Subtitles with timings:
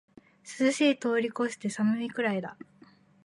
[0.59, 2.57] 涼しいを通りこして寒いくらいだ